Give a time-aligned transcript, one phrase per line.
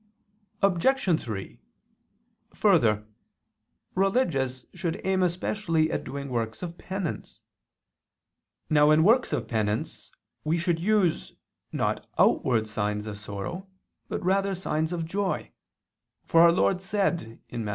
[0.63, 1.21] Obj.
[1.21, 1.59] 3:
[2.55, 3.05] Further,
[3.93, 7.39] religious should aim especially at doing works of penance.
[8.67, 10.11] Now in works of penance
[10.43, 11.33] we should use,
[11.71, 13.67] not outward signs of sorrow,
[14.09, 15.51] but rather signs of joy;
[16.25, 17.67] for our Lord said (Matt.